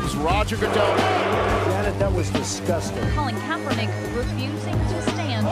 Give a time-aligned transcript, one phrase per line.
[0.00, 0.96] comes Roger Goodell.
[1.68, 3.02] Janet, that was disgusting.
[3.14, 5.46] Colin Kaepernick refusing to stand.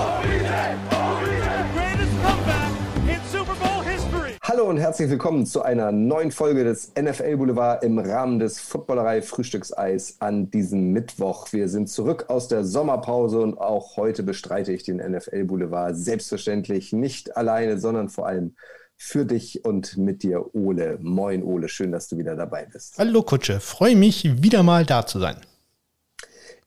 [1.74, 2.72] greatest comeback
[3.08, 4.38] in Super Bowl history.
[4.42, 9.22] Hallo und herzlich willkommen zu einer neuen Folge des NFL Boulevard im Rahmen des Footballerei
[9.22, 11.52] Frühstückseis an diesem Mittwoch.
[11.52, 16.92] Wir sind zurück aus der Sommerpause und auch heute bestreite ich den NFL Boulevard selbstverständlich
[16.92, 18.54] nicht alleine, sondern vor allem
[18.98, 20.98] für dich und mit dir, Ole.
[21.00, 22.98] Moin, Ole, schön, dass du wieder dabei bist.
[22.98, 25.36] Hallo Kutsche, freue mich, wieder mal da zu sein.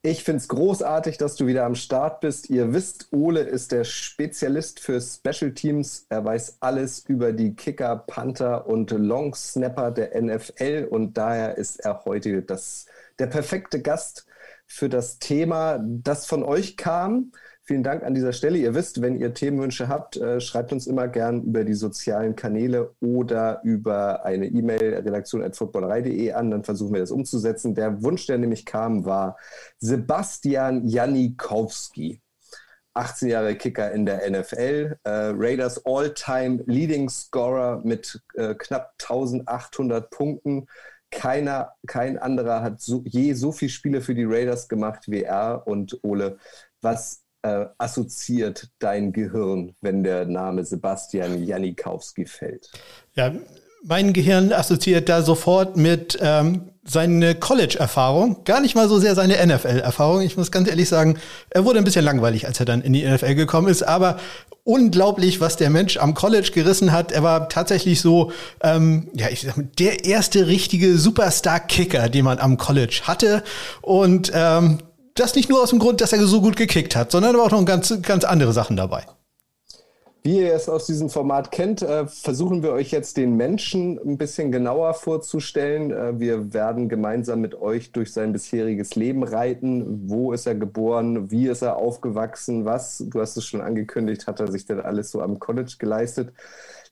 [0.04, 2.50] Ich finde es großartig, dass du wieder am Start bist.
[2.50, 6.06] Ihr wisst, Ole ist der Spezialist für Special Teams.
[6.08, 11.84] Er weiß alles über die Kicker, Panther und Long Snapper der NFL und daher ist
[11.84, 12.86] er heute das,
[13.20, 14.26] der perfekte Gast
[14.66, 17.30] für das Thema, das von euch kam.
[17.72, 18.58] Vielen Dank an dieser Stelle.
[18.58, 22.94] Ihr wisst, wenn ihr Themenwünsche habt, äh, schreibt uns immer gern über die sozialen Kanäle
[23.00, 26.50] oder über eine E-Mail redaktion.footballerei.de an.
[26.50, 27.74] Dann versuchen wir das umzusetzen.
[27.74, 29.38] Der Wunsch, der nämlich kam, war
[29.78, 32.20] Sebastian Janikowski.
[32.92, 40.10] 18 Jahre Kicker in der NFL, äh, Raiders All-Time Leading Scorer mit äh, knapp 1800
[40.10, 40.66] Punkten.
[41.10, 45.66] Keiner, kein anderer hat so, je so viele Spiele für die Raiders gemacht wie er.
[45.66, 46.36] Und Ole,
[46.82, 52.70] was äh, assoziiert dein Gehirn, wenn der Name Sebastian Janikowski fällt?
[53.14, 53.32] Ja,
[53.84, 59.44] mein Gehirn assoziiert da sofort mit ähm, seine College-Erfahrung, gar nicht mal so sehr seine
[59.44, 60.22] NFL-Erfahrung.
[60.22, 61.18] Ich muss ganz ehrlich sagen,
[61.50, 64.18] er wurde ein bisschen langweilig, als er dann in die NFL gekommen ist, aber
[64.64, 67.10] unglaublich, was der Mensch am College gerissen hat.
[67.10, 68.30] Er war tatsächlich so,
[68.62, 73.42] ähm, ja, ich sag mal, der erste richtige Superstar-Kicker, den man am College hatte.
[73.80, 74.78] Und ähm,
[75.14, 77.50] das nicht nur aus dem Grund, dass er so gut gekickt hat, sondern aber auch
[77.50, 79.04] noch ganz, ganz andere Sachen dabei.
[80.24, 84.18] Wie ihr es aus diesem Format kennt, äh, versuchen wir euch jetzt den Menschen ein
[84.18, 85.90] bisschen genauer vorzustellen.
[85.90, 90.08] Äh, wir werden gemeinsam mit euch durch sein bisheriges Leben reiten.
[90.08, 91.32] Wo ist er geboren?
[91.32, 92.64] Wie ist er aufgewachsen?
[92.64, 96.32] Was, du hast es schon angekündigt, hat er sich denn alles so am College geleistet?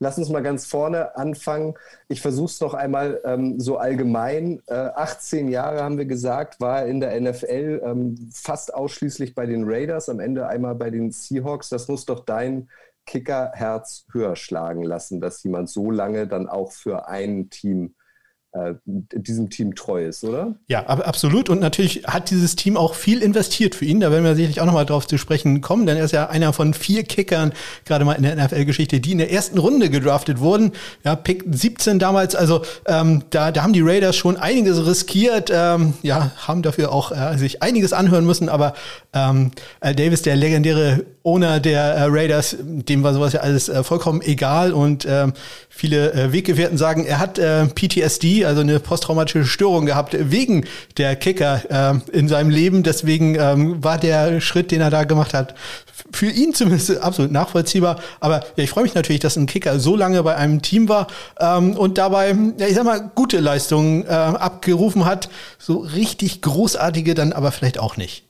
[0.01, 1.75] Lass uns mal ganz vorne anfangen.
[2.09, 4.63] Ich versuche es noch einmal ähm, so allgemein.
[4.67, 9.65] Äh, 18 Jahre haben wir gesagt, war in der NFL ähm, fast ausschließlich bei den
[9.67, 11.69] Raiders, am Ende einmal bei den Seahawks.
[11.69, 12.69] Das muss doch dein
[13.06, 17.94] Kickerherz höher schlagen lassen, dass jemand so lange dann auch für ein Team
[18.53, 20.56] äh, diesem Team treu ist, oder?
[20.66, 21.49] Ja, absolut.
[21.49, 24.00] Und natürlich hat dieses Team auch viel investiert für ihn.
[24.00, 26.53] Da werden wir sicherlich auch nochmal drauf zu sprechen kommen, denn er ist ja einer
[26.53, 27.53] von vier Kickern,
[27.84, 30.72] gerade mal in der NFL-Geschichte, die in der ersten Runde gedraftet wurden.
[31.05, 32.34] Ja, Pick 17 damals.
[32.34, 37.12] Also ähm, da, da haben die Raiders schon einiges riskiert, ähm, ja, haben dafür auch
[37.12, 38.49] äh, sich einiges anhören müssen.
[38.49, 38.75] Aber
[39.12, 44.22] ähm, Davis, der legendäre Owner der äh, Raiders, dem war sowas ja alles äh, vollkommen
[44.22, 44.72] egal.
[44.72, 45.34] Und ähm,
[45.69, 47.66] viele äh, Weggefährten sagen, er hat äh,
[48.47, 50.65] Also eine posttraumatische Störung gehabt wegen
[50.97, 52.83] der Kicker äh, in seinem Leben.
[52.83, 55.55] Deswegen ähm, war der Schritt, den er da gemacht hat,
[56.12, 58.01] für ihn zumindest absolut nachvollziehbar.
[58.21, 61.06] Aber ja, ich freue mich natürlich, dass ein Kicker so lange bei einem Team war
[61.39, 65.28] ähm, und dabei, ja, ich sag mal, gute Leistungen äh, abgerufen hat.
[65.59, 68.30] So richtig großartige dann aber vielleicht auch nicht.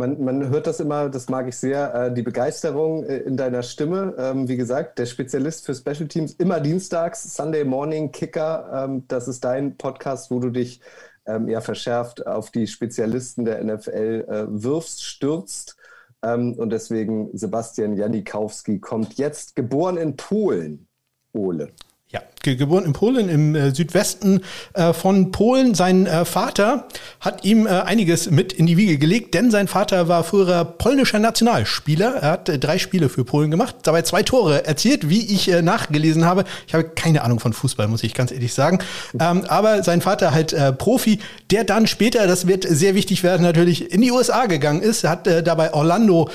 [0.00, 3.62] Man, man hört das immer, das mag ich sehr, äh, die Begeisterung äh, in deiner
[3.62, 4.14] Stimme.
[4.16, 8.86] Ähm, wie gesagt, der Spezialist für Special Teams, immer dienstags, Sunday Morning Kicker.
[8.86, 10.80] Ähm, das ist dein Podcast, wo du dich
[11.26, 15.76] ähm, ja verschärft auf die Spezialisten der NFL äh, wirfst, stürzt.
[16.22, 20.88] Ähm, und deswegen Sebastian Janikowski kommt jetzt, geboren in Polen,
[21.34, 21.72] Ole.
[22.12, 24.40] Ja, geboren in Polen, im äh, Südwesten
[24.74, 25.76] äh, von Polen.
[25.76, 26.88] Sein äh, Vater
[27.20, 32.14] hat ihm einiges mit in die Wiege gelegt, denn sein Vater war früherer polnischer Nationalspieler.
[32.14, 36.44] Er hat drei Spiele für Polen gemacht, dabei zwei Tore erzielt, wie ich nachgelesen habe.
[36.66, 38.80] Ich habe keine Ahnung von Fußball, muss ich ganz ehrlich sagen.
[39.20, 43.92] Ähm, aber sein Vater halt Profi, der dann später, das wird sehr wichtig werden, natürlich
[43.92, 45.04] in die USA gegangen ist.
[45.04, 46.30] Er hat dabei Orlando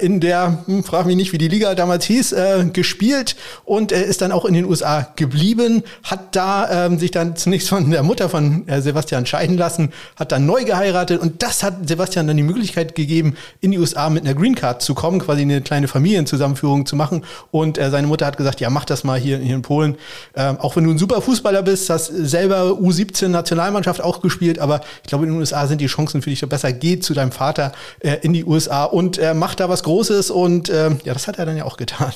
[0.00, 2.34] in der, hm, frag mich nicht, wie die Liga damals hieß,
[2.72, 7.68] gespielt und ist dann auch in den USA geblieben, hat da ähm, sich dann zunächst
[7.68, 11.88] von der Mutter von äh, Sebastian scheiden lassen, hat dann neu geheiratet und das hat
[11.88, 15.42] Sebastian dann die Möglichkeit gegeben, in die USA mit einer Green Card zu kommen, quasi
[15.42, 17.24] eine kleine Familienzusammenführung zu machen.
[17.50, 19.96] Und äh, seine Mutter hat gesagt, ja, mach das mal hier, hier in Polen.
[20.34, 25.08] Ähm, auch wenn du ein super Fußballer bist, hast selber U17-Nationalmannschaft auch gespielt, aber ich
[25.08, 26.72] glaube, in den USA sind die Chancen für dich doch besser.
[26.72, 30.68] Geh zu deinem Vater äh, in die USA und äh, mach da was Großes und
[30.68, 32.12] äh, ja, das hat er dann ja auch getan.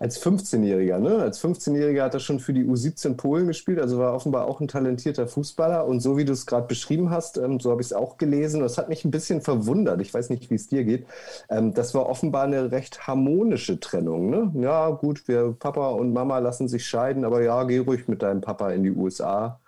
[0.00, 1.18] Als 15-Jähriger, ne?
[1.18, 4.68] Als 15-Jähriger hat er schon für die U17 Polen gespielt, also war offenbar auch ein
[4.68, 5.86] talentierter Fußballer.
[5.86, 8.60] Und so wie du es gerade beschrieben hast, ähm, so habe ich es auch gelesen.
[8.60, 10.00] Das hat mich ein bisschen verwundert.
[10.00, 11.06] Ich weiß nicht, wie es dir geht.
[11.50, 14.30] Ähm, das war offenbar eine recht harmonische Trennung.
[14.30, 14.52] Ne?
[14.62, 18.40] Ja, gut, wir Papa und Mama lassen sich scheiden, aber ja, geh ruhig mit deinem
[18.40, 19.58] Papa in die USA.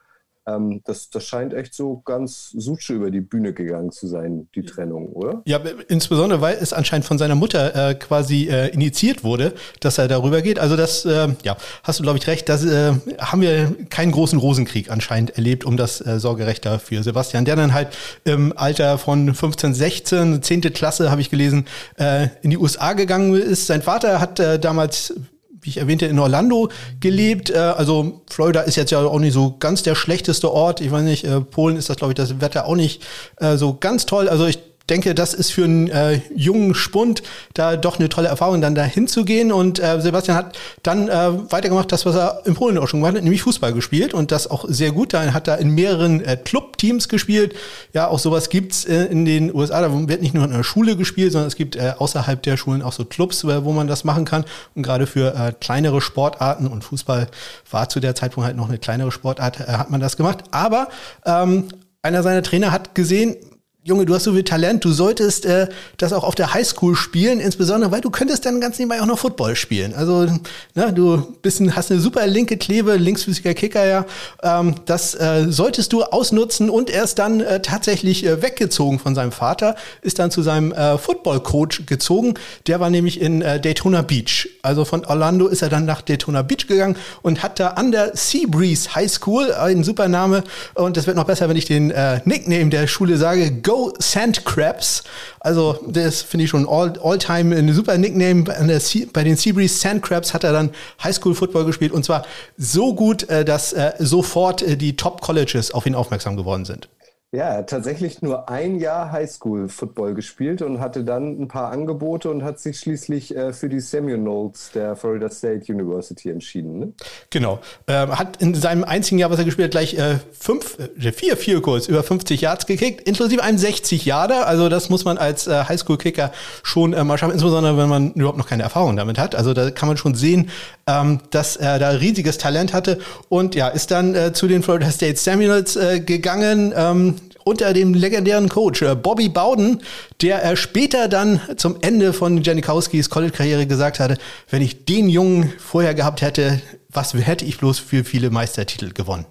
[0.47, 4.63] Ähm, das, das scheint echt so ganz suche über die Bühne gegangen zu sein, die
[4.63, 5.43] Trennung, oder?
[5.45, 5.59] Ja,
[5.89, 10.43] insbesondere, weil es anscheinend von seiner Mutter äh, quasi äh, initiiert wurde, dass er darüber
[10.43, 10.59] geht.
[10.59, 14.39] Also das, äh, ja, hast du, glaube ich, recht, das äh, haben wir keinen großen
[14.39, 17.89] Rosenkrieg anscheinend erlebt um das äh, Sorgerecht für Sebastian, der dann halt
[18.25, 20.61] im Alter von 15, 16, 10.
[20.73, 21.67] Klasse, habe ich gelesen,
[21.99, 23.67] äh, in die USA gegangen ist.
[23.67, 25.15] Sein Vater hat äh, damals
[25.63, 26.71] wie ich erwähnte, in Orlando
[27.01, 27.51] gelebt.
[27.51, 30.81] Äh, also Florida ist jetzt ja auch nicht so ganz der schlechteste Ort.
[30.81, 33.03] Ich weiß nicht, äh, Polen ist das, glaube ich, das Wetter auch nicht
[33.37, 34.29] äh, so ganz toll.
[34.29, 34.59] Also ich
[34.91, 37.23] denke, das ist für einen äh, jungen Spund
[37.55, 39.53] da doch eine tolle Erfahrung, dann da hinzugehen.
[39.53, 43.17] Und äh, Sebastian hat dann äh, weitergemacht, das, was er in Polen auch schon gemacht
[43.17, 45.13] hat, nämlich Fußball gespielt und das auch sehr gut.
[45.13, 47.55] Da hat er in mehreren äh, Clubteams gespielt.
[47.93, 49.81] Ja, auch sowas gibt's äh, in den USA.
[49.81, 52.83] Da wird nicht nur in der Schule gespielt, sondern es gibt äh, außerhalb der Schulen
[52.83, 54.45] auch so Clubs, äh, wo man das machen kann.
[54.75, 57.29] Und gerade für äh, kleinere Sportarten und Fußball
[57.71, 60.45] war zu der Zeitpunkt halt noch eine kleinere Sportart, äh, hat man das gemacht.
[60.51, 60.89] Aber
[61.25, 61.69] ähm,
[62.03, 63.37] einer seiner Trainer hat gesehen,
[63.83, 65.67] Junge, du hast so viel Talent, du solltest äh,
[65.97, 69.19] das auch auf der Highschool spielen, insbesondere, weil du könntest dann ganz nebenbei auch noch
[69.19, 69.95] Football spielen.
[69.95, 70.27] Also,
[70.75, 74.05] ne, du bist ein, hast eine super linke Klebe, linksfüßiger Kicker, ja.
[74.43, 79.15] Ähm, das äh, solltest du ausnutzen und er ist dann äh, tatsächlich äh, weggezogen von
[79.15, 82.35] seinem Vater, ist dann zu seinem äh, Football-Coach gezogen.
[82.67, 84.47] Der war nämlich in äh, Daytona Beach.
[84.61, 88.15] Also von Orlando ist er dann nach Daytona Beach gegangen und hat da an der
[88.15, 90.45] Seabreeze High School, ein super Name,
[90.75, 95.05] und das wird noch besser, wenn ich den äh, Nickname der Schule sage, Go Sandcrabs.
[95.39, 98.43] Also das finde ich schon all, all ein super Nickname.
[98.43, 100.71] Bei den Seabreeze Sandcrabs hat er dann
[101.05, 102.27] Highschool Football gespielt und zwar
[102.57, 106.89] so gut, äh, dass äh, sofort äh, die Top Colleges auf ihn aufmerksam geworden sind.
[107.33, 112.59] Ja, tatsächlich nur ein Jahr Highschool-Football gespielt und hatte dann ein paar Angebote und hat
[112.59, 116.81] sich schließlich äh, für die Seminoles der Florida State University entschieden.
[116.81, 116.93] Ne?
[117.31, 117.61] Genau.
[117.87, 121.37] Ähm, hat in seinem einzigen Jahr, was er gespielt hat, gleich äh, fünf, äh, vier,
[121.37, 124.49] vier Kurs über 50 Yards gekickt, inklusive einem 60 Yarder.
[124.49, 126.33] Also das muss man als äh, Highschool-Kicker
[126.65, 129.37] schon äh, mal schaffen, insbesondere wenn man überhaupt noch keine Erfahrung damit hat.
[129.37, 130.51] Also da kann man schon sehen,
[130.89, 132.99] ähm, dass er da riesiges Talent hatte
[133.29, 136.75] und ja, ist dann äh, zu den Florida State Seminoles äh, gegangen.
[136.77, 139.83] Ähm, unter dem legendären Coach äh, Bobby Bowden,
[140.21, 145.53] der er später dann zum Ende von Janikowskis College-Karriere gesagt hatte, wenn ich den Jungen
[145.59, 149.27] vorher gehabt hätte, was hätte ich bloß für viele Meistertitel gewonnen?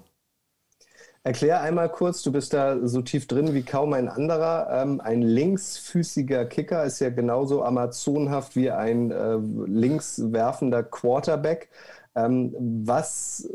[1.22, 4.68] Erklär einmal kurz, du bist da so tief drin wie kaum ein anderer.
[4.72, 9.36] Ähm, ein linksfüßiger Kicker ist ja genauso amazonhaft wie ein äh,
[9.66, 11.68] linkswerfender Quarterback.
[12.14, 12.54] Ähm,
[12.86, 13.46] was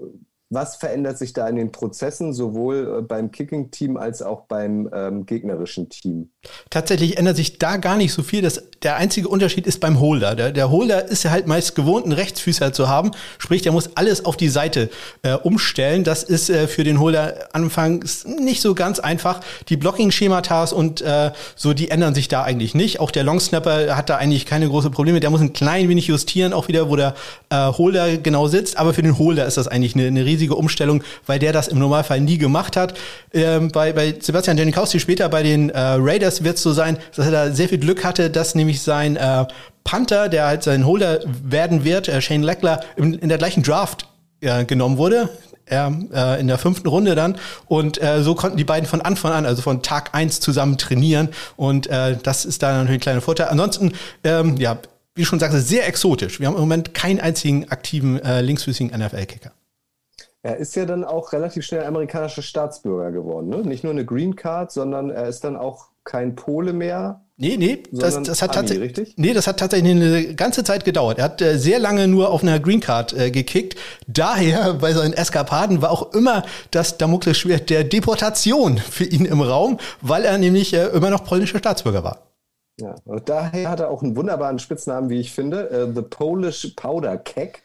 [0.55, 5.25] was verändert sich da in den Prozessen, sowohl äh, beim Kicking-Team als auch beim ähm,
[5.27, 6.31] gegnerischen Team?
[6.69, 8.41] Tatsächlich ändert sich da gar nicht so viel.
[8.41, 10.35] Das, der einzige Unterschied ist beim Holder.
[10.35, 13.11] Der, der Holder ist ja halt meist gewohnt, einen Rechtsfüßer zu haben.
[13.37, 14.89] Sprich, der muss alles auf die Seite
[15.21, 16.03] äh, umstellen.
[16.03, 19.41] Das ist äh, für den Holder anfangs nicht so ganz einfach.
[19.69, 22.99] Die Blocking-Schematas und äh, so, die ändern sich da eigentlich nicht.
[22.99, 25.19] Auch der Longsnapper hat da eigentlich keine große Probleme.
[25.19, 27.15] Der muss ein klein wenig justieren, auch wieder, wo der
[27.49, 28.77] äh, Holder genau sitzt.
[28.77, 31.80] Aber für den Holder ist das eigentlich eine, eine riesige Umstellung, weil der das im
[31.80, 32.94] Normalfall nie gemacht hat.
[33.33, 37.25] Ähm, bei, bei Sebastian Janikowski später bei den äh, Raiders wird es so sein, dass
[37.25, 39.45] er da sehr viel Glück hatte, dass nämlich sein äh,
[39.83, 44.07] Panther, der halt sein Holder werden wird, äh, Shane Leckler, in, in der gleichen Draft
[44.42, 45.30] äh, genommen wurde.
[45.68, 47.38] Er, äh, in der fünften Runde dann.
[47.68, 51.29] Und äh, so konnten die beiden von Anfang an, also von Tag eins zusammen trainieren.
[51.55, 53.48] Und äh, das ist da natürlich ein kleiner Vorteil.
[53.48, 53.93] Ansonsten,
[54.24, 54.77] ähm, ja,
[55.15, 56.39] wie schon sagst, sehr exotisch.
[56.39, 59.51] Wir haben im Moment keinen einzigen aktiven äh, linksfüßigen NFL-Kicker.
[60.45, 63.49] Er ist ja dann auch relativ schnell amerikanischer Staatsbürger geworden.
[63.49, 63.63] Ne?
[63.63, 67.25] Nicht nur eine Green Card, sondern er ist dann auch kein Pole mehr.
[67.37, 69.15] Nee, nee, das, das hat tatsächlich.
[69.17, 71.17] Nee, das hat tatsächlich eine ganze Zeit gedauert.
[71.17, 73.75] Er hat äh, sehr lange nur auf einer Green Card äh, gekickt.
[74.05, 79.79] Daher bei seinen Eskapaden war auch immer das Damoklesschwert der Deportation für ihn im Raum,
[80.01, 82.19] weil er nämlich äh, immer noch polnischer Staatsbürger war.
[82.79, 86.73] Ja, und daher hat er auch einen wunderbaren Spitznamen, wie ich finde, äh, The Polish
[86.75, 87.63] Powder Keg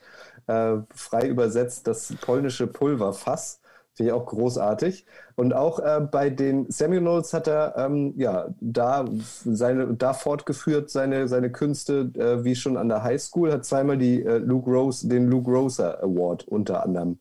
[0.51, 3.61] äh, frei übersetzt das polnische Pulverfass.
[3.95, 5.05] Finde ich auch großartig.
[5.37, 9.05] Und auch äh, bei den Seminoles hat er ähm, ja da
[9.45, 14.23] seine da fortgeführt seine seine Künste äh, wie schon an der Highschool hat zweimal die
[14.23, 17.19] äh, Luke Rose den Luke Rosa Award unter anderem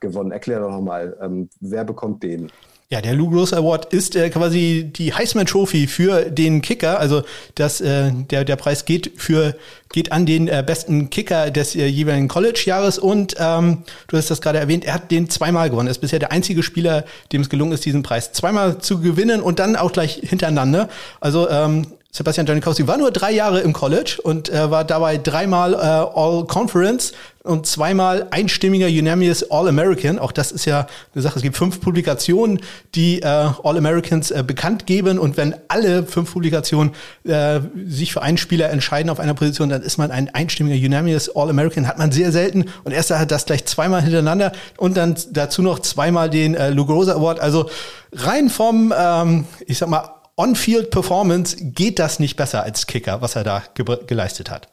[0.00, 0.32] gewonnen.
[0.32, 2.50] Erklär doch nochmal, ähm, wer bekommt den?
[2.92, 7.00] Ja, der Lou Gross Award ist äh, quasi die Heisman Trophy für den Kicker.
[7.00, 7.22] Also
[7.54, 9.56] das, äh, der, der Preis geht für
[9.92, 14.42] geht an den äh, besten Kicker des äh, jeweiligen College-Jahres und ähm, du hast das
[14.42, 15.88] gerade erwähnt, er hat den zweimal gewonnen.
[15.88, 19.40] Er ist bisher der einzige Spieler, dem es gelungen ist, diesen Preis zweimal zu gewinnen
[19.40, 20.90] und dann auch gleich hintereinander.
[21.18, 25.72] Also ähm, Sebastian Janikowski war nur drei Jahre im College und äh, war dabei dreimal
[25.72, 30.18] äh, All-Conference und zweimal einstimmiger Unanimous All-American.
[30.18, 31.36] Auch das ist ja eine Sache.
[31.36, 32.60] Es gibt fünf Publikationen,
[32.94, 35.18] die äh, All-Americans äh, bekannt geben.
[35.18, 36.92] Und wenn alle fünf Publikationen
[37.24, 41.34] äh, sich für einen Spieler entscheiden auf einer Position, dann ist man ein einstimmiger Unanimous
[41.34, 41.88] All-American.
[41.88, 42.66] Hat man sehr selten.
[42.84, 46.84] Und erst hat das gleich zweimal hintereinander und dann dazu noch zweimal den äh, Lou
[46.84, 47.40] Groza Award.
[47.40, 47.70] Also
[48.12, 50.10] rein vom, ähm, ich sag mal,
[50.42, 54.72] On-Field-Performance geht das nicht besser als Kicker, was er da ge geleistet hat.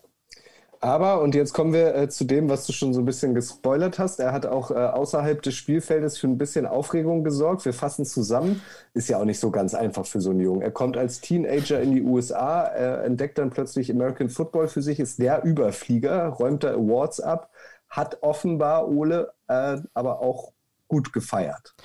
[0.80, 4.00] Aber, und jetzt kommen wir äh, zu dem, was du schon so ein bisschen gespoilert
[4.00, 4.20] hast.
[4.20, 7.66] Er hat auch äh, außerhalb des Spielfeldes für ein bisschen Aufregung gesorgt.
[7.66, 8.64] Wir fassen zusammen.
[8.96, 10.64] Ist ja auch nicht so ganz einfach für so einen Jungen.
[10.64, 15.00] Er kommt als Teenager in die USA, er entdeckt dann plötzlich American Football für sich,
[15.00, 17.52] ist der Überflieger, räumt da Awards ab,
[17.90, 20.54] hat offenbar Ole äh, aber auch
[20.88, 21.76] gut gefeiert.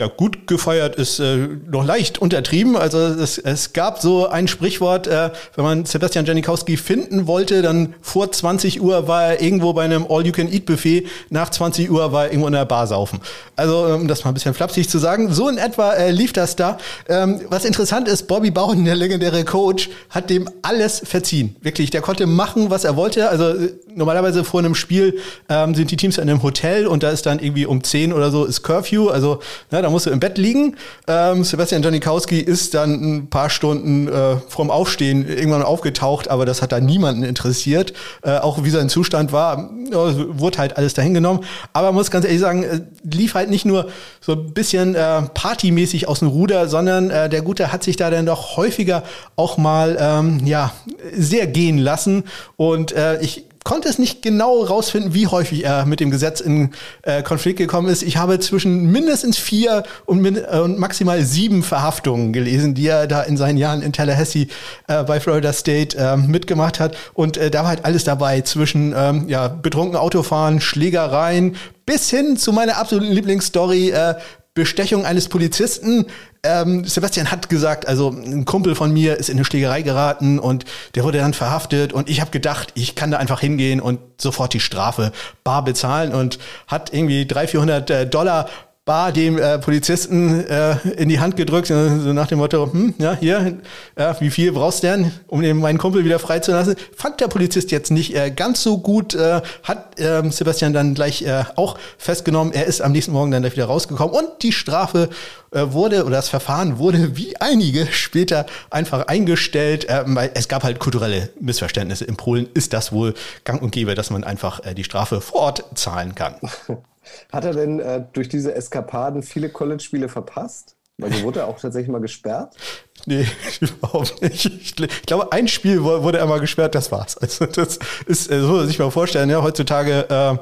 [0.00, 2.76] Ja, gut gefeiert ist äh, noch leicht untertrieben.
[2.76, 7.94] Also es, es gab so ein Sprichwort, äh, wenn man Sebastian Janikowski finden wollte, dann
[8.00, 12.48] vor 20 Uhr war er irgendwo bei einem All-You-Can-Eat-Buffet, nach 20 Uhr war er irgendwo
[12.48, 13.20] in der Bar saufen.
[13.54, 16.56] Also um das mal ein bisschen flapsig zu sagen, so in etwa äh, lief das
[16.56, 16.78] da.
[17.08, 21.54] Ähm, was interessant ist, Bobby Bowden, der legendäre Coach, hat dem alles verziehen.
[21.60, 23.28] Wirklich, der konnte machen, was er wollte.
[23.28, 27.10] Also äh, normalerweise vor einem Spiel ähm, sind die Teams in einem Hotel und da
[27.10, 29.08] ist dann irgendwie um 10 oder so ist Curfew.
[29.08, 30.76] Also na, da musst du im Bett liegen.
[31.06, 36.62] Ähm, Sebastian Janikowski ist dann ein paar Stunden äh, vorm Aufstehen irgendwann aufgetaucht, aber das
[36.62, 37.92] hat da niemanden interessiert.
[38.22, 41.40] Äh, auch wie sein Zustand war, äh, wurde halt alles dahin genommen.
[41.72, 43.88] Aber muss ganz ehrlich sagen, äh, lief halt nicht nur
[44.20, 48.10] so ein bisschen äh, partymäßig aus dem Ruder, sondern äh, der Gute hat sich da
[48.10, 49.02] dann doch häufiger
[49.36, 50.72] auch mal ähm, ja
[51.16, 52.24] sehr gehen lassen.
[52.56, 56.70] Und äh, ich konnte es nicht genau rausfinden, wie häufig er mit dem Gesetz in
[57.02, 58.02] äh, Konflikt gekommen ist.
[58.02, 63.06] Ich habe zwischen mindestens vier und, min äh, und maximal sieben Verhaftungen gelesen, die er
[63.06, 64.48] da in seinen Jahren in Tallahassee
[64.86, 66.94] äh, bei Florida State äh, mitgemacht hat.
[67.14, 71.56] Und äh, da war halt alles dabei zwischen ähm, ja, betrunken Autofahren, Schlägereien,
[71.86, 74.14] bis hin zu meiner absoluten Lieblingsstory, äh,
[74.54, 76.06] Bestechung eines Polizisten.
[76.44, 80.64] Ähm, Sebastian hat gesagt, also ein Kumpel von mir ist in eine Schlägerei geraten und
[80.94, 84.54] der wurde dann verhaftet und ich habe gedacht, ich kann da einfach hingehen und sofort
[84.54, 85.10] die Strafe
[85.42, 88.48] bar bezahlen und hat irgendwie 300, 400 äh, Dollar
[88.84, 93.14] bar dem äh, Polizisten äh, in die Hand gedrückt, so nach dem Motto, hm, ja,
[93.14, 93.58] hier,
[93.94, 96.76] äh, wie viel brauchst du denn, um den, meinen Kumpel wieder freizulassen?
[96.94, 101.22] Fand der Polizist jetzt nicht äh, ganz so gut, äh, hat äh, Sebastian dann gleich
[101.22, 102.52] äh, auch festgenommen.
[102.52, 105.08] Er ist am nächsten Morgen dann wieder rausgekommen und die Strafe
[105.52, 110.62] äh, wurde, oder das Verfahren wurde wie einige später einfach eingestellt, äh, weil es gab
[110.62, 112.04] halt kulturelle Missverständnisse.
[112.04, 113.14] In Polen ist das wohl
[113.44, 116.34] gang und gäbe, dass man einfach äh, die Strafe vor Ort zahlen kann.
[117.32, 120.76] Hat er denn äh, durch diese Eskapaden viele College-Spiele verpasst?
[120.96, 122.54] Weil so wurde er auch tatsächlich mal gesperrt?
[123.06, 123.26] Nee,
[123.60, 124.46] überhaupt nicht.
[124.46, 127.18] Ich, glaube, ein Spiel wurde er mal gesperrt, das war's.
[127.18, 130.38] Also das ist, äh, so muss man sich mal vorstellen, ja, heutzutage, äh,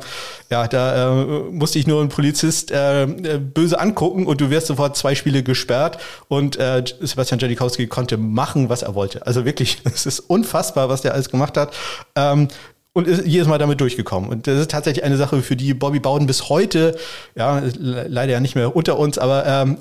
[0.51, 4.69] ja, da äh, musste ich nur einen Polizist äh, äh, böse angucken und du wirst
[4.69, 9.27] sofort zwei Spiele gesperrt und äh, Sebastian Janikowski konnte machen, was er wollte.
[9.27, 11.75] Also wirklich, es ist unfassbar, was der alles gemacht hat.
[12.15, 12.47] Ähm,
[12.93, 14.31] und ist jedes Mal damit durchgekommen.
[14.31, 16.97] Und das ist tatsächlich eine Sache, für die Bobby Bowden bis heute,
[17.35, 19.79] ja, leider ja nicht mehr unter uns, aber ähm,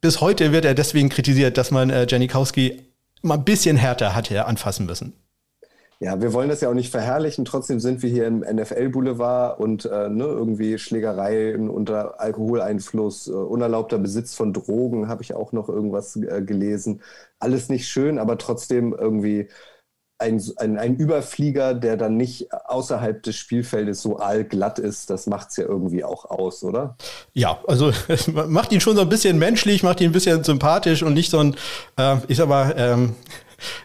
[0.00, 2.82] bis heute wird er deswegen kritisiert, dass man äh, Janikowski
[3.22, 5.14] mal ein bisschen härter hatte anfassen müssen.
[5.98, 7.46] Ja, wir wollen das ja auch nicht verherrlichen.
[7.46, 13.96] Trotzdem sind wir hier im NFL-Boulevard und äh, ne, irgendwie Schlägereien unter Alkoholeinfluss, äh, unerlaubter
[13.96, 17.00] Besitz von Drogen, habe ich auch noch irgendwas äh, gelesen.
[17.38, 19.48] Alles nicht schön, aber trotzdem irgendwie
[20.18, 25.50] ein, ein, ein Überflieger, der dann nicht außerhalb des Spielfeldes so allglatt ist, das macht
[25.50, 26.96] es ja irgendwie auch aus, oder?
[27.34, 27.92] Ja, also
[28.48, 31.38] macht ihn schon so ein bisschen menschlich, macht ihn ein bisschen sympathisch und nicht so
[31.40, 31.56] ein,
[31.98, 33.14] äh, ich sag mal, ähm,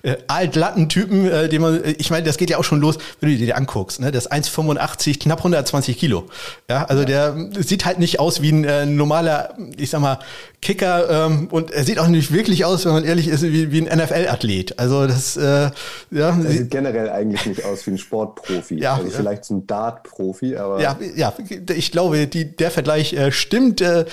[0.04, 3.30] äh, altlatten Typen, äh, den man, ich meine, das geht ja auch schon los, wenn
[3.30, 4.12] du dir die anguckst, ne?
[4.12, 6.28] Das ist 1,85, knapp 120 Kilo.
[6.70, 7.32] Ja, also ja.
[7.32, 10.20] der sieht halt nicht aus wie ein äh, normaler, ich sag mal,
[10.62, 13.82] Kicker ähm, und er sieht auch nicht wirklich aus, wenn man ehrlich ist, wie, wie
[13.82, 14.78] ein NFL-Athlet.
[14.78, 15.72] Also das, äh, ja.
[16.12, 18.80] Er sieht generell eigentlich nicht aus wie ein Sportprofi.
[18.80, 20.80] Ja, also vielleicht ein Dart-Profi, aber.
[20.80, 21.34] Ja, ja,
[21.74, 23.82] ich glaube, die, der Vergleich äh, stimmt.
[23.82, 24.06] Äh,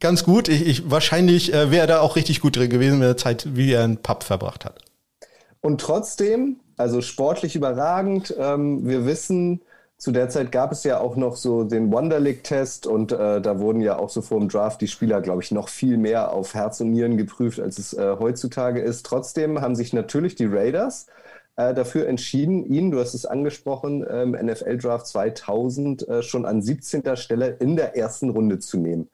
[0.00, 0.48] ganz gut.
[0.48, 3.46] Ich, ich wahrscheinlich äh, wäre er da auch richtig gut drin gewesen mit der Zeit,
[3.54, 4.80] wie er einen Pub verbracht hat.
[5.62, 8.34] Und trotzdem, also sportlich überragend.
[8.36, 9.62] Ähm, wir wissen,
[9.96, 13.60] zu der Zeit gab es ja auch noch so den Wonder League-Test und äh, da
[13.60, 16.54] wurden ja auch so vor dem Draft die Spieler, glaube ich, noch viel mehr auf
[16.54, 19.06] Herz und Nieren geprüft, als es äh, heutzutage ist.
[19.06, 21.06] Trotzdem haben sich natürlich die Raiders
[21.54, 27.16] äh, dafür entschieden, ihn, du hast es angesprochen, im NFL-Draft 2000 äh, schon an 17.
[27.16, 29.08] Stelle in der ersten Runde zu nehmen.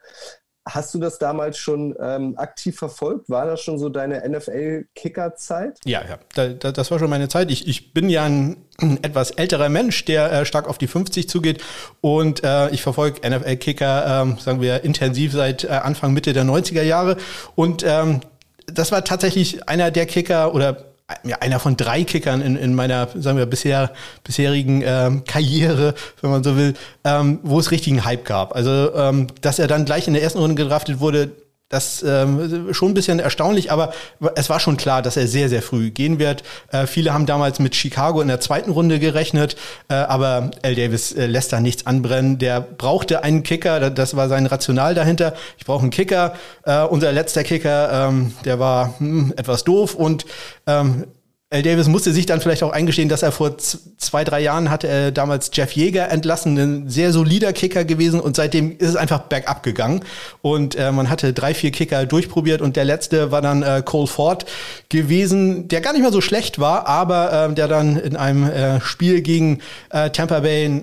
[0.68, 3.28] Hast du das damals schon ähm, aktiv verfolgt?
[3.30, 5.78] War das schon so deine NFL-Kicker-Zeit?
[5.84, 7.50] Ja, ja, da, da, das war schon meine Zeit.
[7.50, 8.56] Ich, ich bin ja ein
[9.02, 11.62] etwas älterer Mensch, der äh, stark auf die 50 zugeht
[12.00, 16.82] und äh, ich verfolge NFL-Kicker, ähm, sagen wir, intensiv seit äh, Anfang, Mitte der 90er
[16.82, 17.16] Jahre
[17.54, 18.20] und ähm,
[18.66, 20.84] das war tatsächlich einer der Kicker oder
[21.22, 23.92] ja, einer von drei Kickern in, in meiner, sagen wir, bisher,
[24.24, 26.74] bisherigen ähm, Karriere, wenn man so will,
[27.04, 28.54] ähm, wo es richtigen Hype gab.
[28.54, 31.30] Also, ähm, dass er dann gleich in der ersten Runde gedraftet wurde,
[31.68, 33.92] das ähm, schon ein bisschen erstaunlich, aber
[34.36, 36.42] es war schon klar, dass er sehr, sehr früh gehen wird.
[36.72, 39.56] Äh, viele haben damals mit Chicago in der zweiten Runde gerechnet,
[39.88, 40.74] äh, aber L.
[40.74, 42.38] Davis äh, lässt da nichts anbrennen.
[42.38, 45.34] Der brauchte einen Kicker, das war sein Rational dahinter.
[45.58, 46.34] Ich brauche einen Kicker.
[46.64, 50.24] Äh, unser letzter Kicker, ähm, der war hm, etwas doof und
[50.66, 51.04] ähm,
[51.50, 51.62] L.
[51.62, 55.12] Davis musste sich dann vielleicht auch eingestehen, dass er vor zwei, drei Jahren hatte er
[55.12, 59.62] damals Jeff Jäger entlassen, ein sehr solider Kicker gewesen und seitdem ist es einfach bergab
[59.62, 60.04] gegangen
[60.42, 64.06] und äh, man hatte drei, vier Kicker durchprobiert und der letzte war dann äh, Cole
[64.06, 64.44] Ford
[64.90, 68.82] gewesen, der gar nicht mal so schlecht war, aber äh, der dann in einem äh,
[68.82, 70.82] Spiel gegen äh, Tampa Bay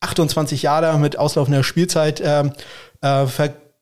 [0.00, 2.44] 28 Jahre mit auslaufender Spielzeit äh,
[3.00, 3.26] äh,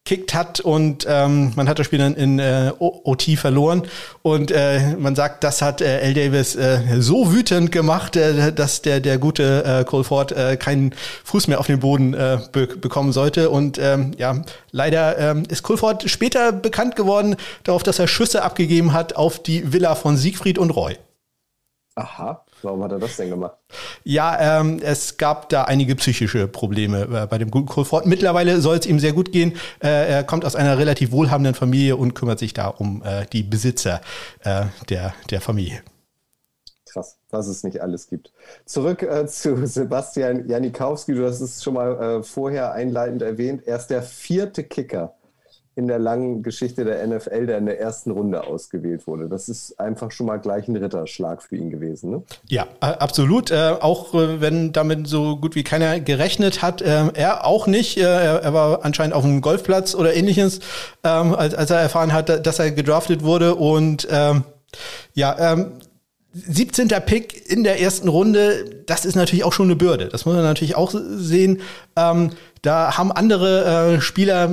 [0.05, 3.83] gekickt hat und ähm, man hat das Spiel dann in äh, OT verloren
[4.23, 6.15] und äh, man sagt, das hat äh, L.
[6.15, 10.95] Davis äh, so wütend gemacht, äh, dass der der gute äh, Cole Ford äh, keinen
[11.25, 14.43] Fuß mehr auf den Boden äh, be bekommen sollte und ähm, ja,
[14.73, 19.43] leider ähm, ist Cole Ford später bekannt geworden darauf, dass er Schüsse abgegeben hat auf
[19.43, 20.97] die Villa von Siegfried und Roy.
[22.01, 22.45] Aha.
[22.63, 23.57] Warum hat er das denn gemacht?
[24.05, 28.07] Ja, ähm, es gab da einige psychische Probleme äh, bei dem guten Colford.
[28.07, 29.57] Mittlerweile soll es ihm sehr gut gehen.
[29.83, 33.43] Äh, er kommt aus einer relativ wohlhabenden Familie und kümmert sich da um äh, die
[33.43, 34.01] Besitzer
[34.45, 35.83] äh, der, der Familie.
[36.91, 38.33] Krass, was es nicht alles gibt.
[38.65, 41.15] Zurück äh, zu Sebastian Janikowski.
[41.15, 43.63] Du hast es schon mal äh, vorher einleitend erwähnt.
[43.67, 45.15] Er ist der vierte Kicker
[45.81, 49.31] in der langen Geschichte der NFL, der in der ersten Runde ausgewählt wurde.
[49.31, 52.11] Das ist einfach schon mal gleich ein Ritterschlag für ihn gewesen.
[52.11, 52.23] Ne?
[52.49, 53.51] Ja, absolut.
[53.51, 57.97] Äh, auch äh, wenn damit so gut wie keiner gerechnet hat, äh, er auch nicht.
[57.97, 60.61] Äh, er, war anscheinend auf einem Golfplatz oder ähnliches,
[61.03, 63.55] ähm, als, als, er erfahren hat, dass er gedraftet wurde.
[63.55, 64.45] Und ähm,
[65.15, 65.73] ja, ähm,
[66.33, 66.89] 17.
[67.07, 70.09] Pick in der ersten Runde, das ist natürlich auch schon eine Bürde.
[70.09, 71.61] Das muss man natürlich auch sehen.
[71.97, 72.31] Ähm,
[72.63, 74.51] da haben andere äh, Spieler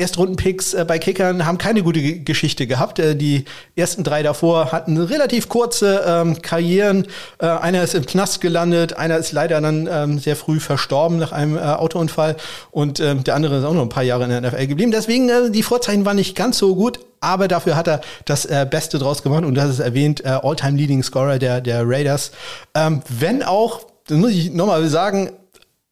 [0.00, 2.98] Erstrundenpicks äh, bei Kickern haben keine gute G Geschichte gehabt.
[2.98, 3.44] Äh, die
[3.76, 7.06] ersten drei davor hatten relativ kurze ähm, Karrieren.
[7.38, 11.32] Äh, einer ist im Knast gelandet, einer ist leider dann ähm, sehr früh verstorben nach
[11.32, 12.36] einem äh, Autounfall
[12.70, 14.90] und ähm, der andere ist auch noch ein paar Jahre in der NFL geblieben.
[14.90, 18.66] Deswegen, äh, die Vorzeichen waren nicht ganz so gut, aber dafür hat er das äh,
[18.68, 22.30] Beste draus gemacht und das ist erwähnt, äh, All-Time Leading Scorer der, der Raiders.
[22.74, 25.30] Ähm, wenn auch, das muss ich nochmal sagen,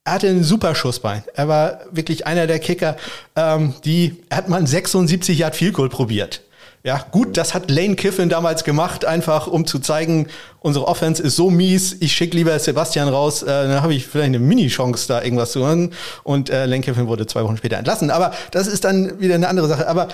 [0.08, 1.22] er hatte ein super Schussbein.
[1.34, 2.96] Er war wirklich einer der Kicker,
[3.36, 6.40] ähm, die, er hat mal ein 76 Yard Field Goal probiert.
[6.82, 10.28] Ja, gut, das hat Lane Kiffin damals gemacht, einfach um zu zeigen,
[10.60, 14.28] unsere Offense ist so mies, ich schicke lieber Sebastian raus, äh, dann habe ich vielleicht
[14.28, 15.92] eine Mini-Chance, da irgendwas zu machen.
[16.24, 18.10] Und äh, Lane Kiffin wurde zwei Wochen später entlassen.
[18.10, 19.86] Aber das ist dann wieder eine andere Sache.
[19.88, 20.08] Aber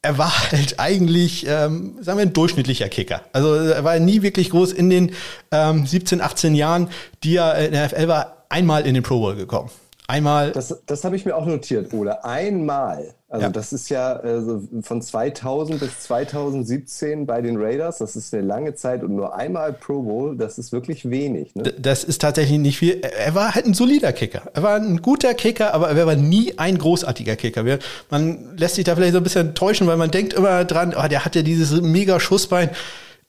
[0.00, 3.22] er war halt eigentlich, ähm, sagen wir, ein durchschnittlicher Kicker.
[3.32, 5.10] Also er war nie wirklich groß in den
[5.50, 6.88] ähm, 17, 18 Jahren,
[7.24, 9.70] die er in der NFL war einmal in den Pro Bowl gekommen.
[10.10, 10.52] Einmal.
[10.52, 12.24] Das, das habe ich mir auch notiert, Ole.
[12.24, 13.14] Einmal.
[13.28, 13.52] Also ja.
[13.52, 14.40] das ist ja äh,
[14.80, 17.98] von 2000 bis 2017 bei den Raiders.
[17.98, 20.34] Das ist eine lange Zeit und nur einmal Pro Bowl.
[20.34, 21.54] Das ist wirklich wenig.
[21.54, 21.74] Ne?
[21.78, 23.02] Das ist tatsächlich nicht viel.
[23.02, 24.44] Er war halt ein solider Kicker.
[24.54, 27.78] Er war ein guter Kicker, aber er war nie ein großartiger Kicker.
[28.08, 31.06] Man lässt sich da vielleicht so ein bisschen täuschen, weil man denkt immer dran, oh,
[31.06, 32.70] der hatte dieses mega Schussbein.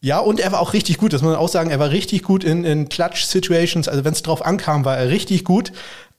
[0.02, 1.72] Ja, und er war auch richtig gut, das muss man auch sagen.
[1.72, 3.88] Er war richtig gut in, in Clutch-Situations.
[3.88, 5.74] Also wenn es drauf ankam, war er richtig gut.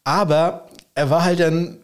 [0.05, 1.79] Aber er war halt dann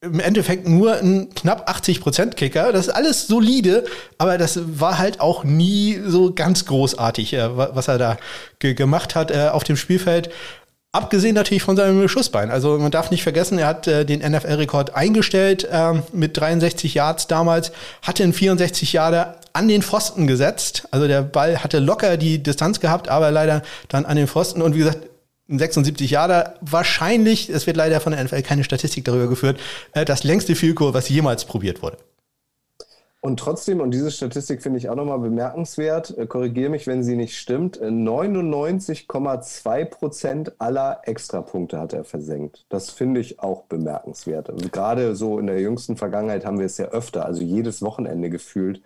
[0.00, 2.72] im Endeffekt nur ein knapp 80% Kicker.
[2.72, 3.84] Das ist alles solide,
[4.18, 8.16] aber das war halt auch nie so ganz großartig, äh, was er da
[8.60, 10.30] gemacht hat äh, auf dem Spielfeld.
[10.92, 12.50] Abgesehen natürlich von seinem Schussbein.
[12.50, 17.26] Also man darf nicht vergessen, er hat äh, den NFL-Rekord eingestellt äh, mit 63 Yards
[17.26, 17.70] damals,
[18.00, 20.88] hatte in 64 Jahre an den Pfosten gesetzt.
[20.90, 24.62] Also der Ball hatte locker die Distanz gehabt, aber leider dann an den Pfosten.
[24.62, 25.00] Und wie gesagt,
[25.48, 29.60] 76 Jahre wahrscheinlich, es wird leider von der NFL keine Statistik darüber geführt,
[29.92, 31.98] äh, das längste Field Goal, was jemals probiert wurde.
[33.26, 37.16] Und trotzdem, und diese Statistik finde ich auch nochmal bemerkenswert, äh, korrigiere mich, wenn sie
[37.16, 42.66] nicht stimmt, 99,2 äh, Prozent aller Extrapunkte hat er versenkt.
[42.68, 44.48] Das finde ich auch bemerkenswert.
[44.48, 48.30] Also gerade so in der jüngsten Vergangenheit haben wir es ja öfter, also jedes Wochenende
[48.30, 48.80] gefühlt,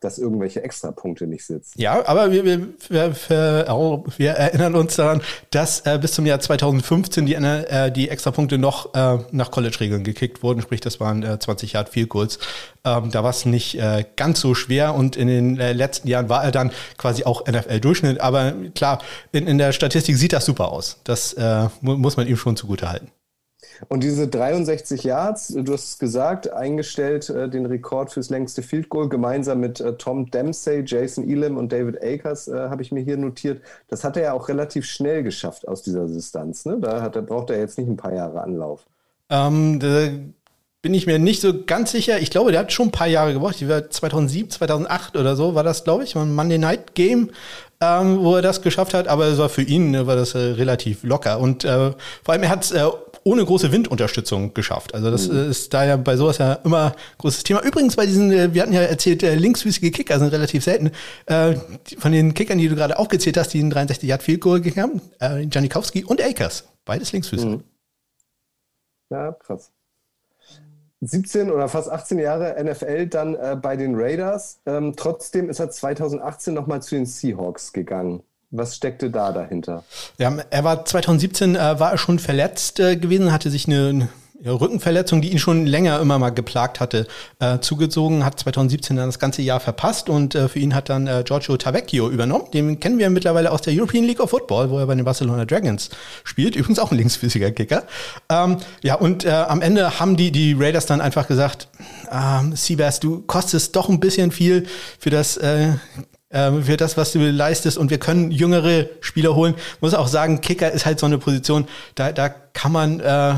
[0.00, 1.80] dass irgendwelche Extrapunkte nicht sitzen.
[1.80, 3.14] Ja, aber wir, wir, wir,
[4.16, 8.94] wir erinnern uns daran, dass äh, bis zum Jahr 2015 die, äh, die Extrapunkte noch
[8.94, 12.38] äh, nach College-Regeln gekickt wurden, sprich das waren äh, 20 Yard viel kurz.
[12.84, 16.28] Ähm, da war es nicht äh, ganz so schwer und in den äh, letzten Jahren
[16.28, 18.20] war er dann quasi auch NFL-Durchschnitt.
[18.20, 19.00] Aber klar,
[19.32, 21.00] in, in der Statistik sieht das super aus.
[21.04, 23.10] Das äh, muss man ihm schon zugute halten.
[23.86, 28.88] Und diese 63 Yards, du hast es gesagt, eingestellt äh, den Rekord fürs längste Field
[28.88, 33.02] Goal gemeinsam mit äh, Tom Dempsey, Jason Elam und David Akers, äh, habe ich mir
[33.02, 33.62] hier notiert.
[33.88, 36.64] Das hat er ja auch relativ schnell geschafft aus dieser Distanz.
[36.64, 36.78] Ne?
[36.80, 38.86] Da, hat, braucht er jetzt nicht ein paar Jahre Anlauf.
[39.30, 40.34] Ähm,
[40.82, 42.20] bin ich mir nicht so ganz sicher.
[42.20, 43.60] Ich glaube, der hat schon ein paar Jahre gebraucht.
[43.60, 47.30] Die war 2007, 2008 oder so war das, glaube ich, ein Monday Night Game.
[47.80, 50.38] Ähm, wo er das geschafft hat, aber es war für ihn ne, war das äh,
[50.38, 51.92] relativ locker und äh,
[52.24, 52.84] vor allem er hat es äh,
[53.22, 54.94] ohne große Windunterstützung geschafft.
[54.94, 55.50] Also das mhm.
[55.50, 57.62] ist da ja bei sowas ja immer ein großes Thema.
[57.62, 60.90] Übrigens bei diesen, äh, wir hatten ja erzählt, äh, linksfüßige Kicker sind relativ selten.
[61.26, 61.54] Äh,
[61.98, 65.00] von den Kickern, die du gerade aufgezählt hast, die in 63 Yard Field Goal gegangen
[65.20, 67.46] haben, äh, Janikowski und Akers, beides linksfüßig.
[67.46, 67.64] Mhm.
[69.10, 69.70] Ja, krass.
[71.00, 74.60] 17 oder fast 18 Jahre NFL dann äh, bei den Raiders.
[74.66, 78.22] Ähm, trotzdem ist er 2018 nochmal zu den Seahawks gegangen.
[78.50, 79.84] Was steckte da dahinter?
[80.16, 84.08] Ja, er war 2017 äh, war er schon verletzt äh, gewesen, hatte sich eine,
[84.44, 87.06] Rückenverletzung, die ihn schon länger immer mal geplagt hatte,
[87.40, 91.06] äh, zugezogen, hat 2017 dann das ganze Jahr verpasst und äh, für ihn hat dann
[91.06, 92.44] äh, Giorgio Tavecchio übernommen.
[92.52, 95.44] Den kennen wir mittlerweile aus der European League of Football, wo er bei den Barcelona
[95.44, 95.90] Dragons
[96.24, 96.54] spielt.
[96.54, 97.84] Übrigens auch ein linksfüßiger Kicker.
[98.28, 101.68] Ähm, ja, und äh, am Ende haben die, die Raiders dann einfach gesagt,
[102.12, 104.66] ähm, Seabass, du kostest doch ein bisschen viel
[104.98, 105.72] für das äh,
[106.30, 109.54] ähm, für das, was du leistest und wir können jüngere Spieler holen.
[109.80, 113.34] Muss auch sagen, Kicker ist halt so eine Position, da, da kann man äh,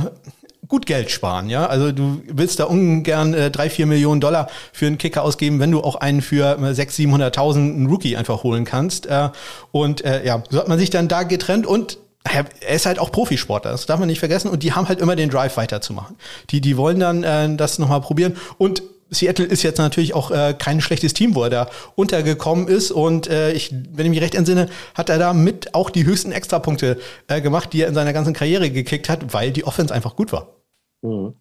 [0.70, 1.66] gut Geld sparen, ja.
[1.66, 5.70] Also du willst da ungern äh, drei, vier Millionen Dollar für einen Kicker ausgeben, wenn
[5.70, 9.06] du auch einen für äh, sechs, siebenhunderttausend einen Rookie einfach holen kannst.
[9.06, 9.28] Äh,
[9.72, 13.10] und äh, ja, so hat man sich dann da getrennt und er ist halt auch
[13.10, 14.48] Profisportler, das darf man nicht vergessen.
[14.48, 16.16] Und die haben halt immer den Drive weiterzumachen.
[16.50, 18.36] Die, die wollen dann äh, das nochmal probieren.
[18.58, 22.92] Und Seattle ist jetzt natürlich auch äh, kein schlechtes Team, wo er da untergekommen ist.
[22.92, 26.30] Und äh, ich, wenn ich mich recht entsinne, hat er da mit auch die höchsten
[26.30, 30.14] Extrapunkte äh, gemacht, die er in seiner ganzen Karriere gekickt hat, weil die Offense einfach
[30.14, 30.59] gut war.
[31.02, 31.34] Mhm.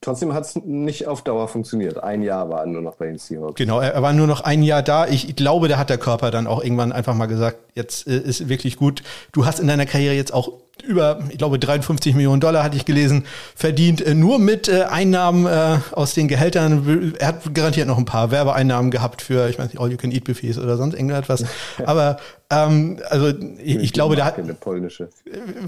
[0.00, 2.02] Trotzdem hat es nicht auf Dauer funktioniert.
[2.02, 3.54] Ein Jahr war er nur noch bei den Seahawks.
[3.54, 5.06] Genau, er war nur noch ein Jahr da.
[5.06, 8.48] Ich, glaube, da hat der Körper dann auch irgendwann einfach mal gesagt, jetzt äh, ist
[8.48, 9.04] wirklich gut.
[9.30, 12.84] Du hast in deiner Karriere jetzt auch über, ich glaube, 53 Millionen Dollar hatte ich
[12.84, 17.14] gelesen, verdient, äh, nur mit äh, Einnahmen äh, aus den Gehältern.
[17.18, 20.94] Er hat garantiert noch ein paar Werbeeinnahmen gehabt für, ich weiß nicht, All-You-Can-Eat-Buffets oder sonst
[20.94, 21.44] irgendetwas.
[21.84, 22.18] Aber
[22.52, 23.32] ähm, also
[23.62, 25.08] ich, ich glaube, da hat eine polnische.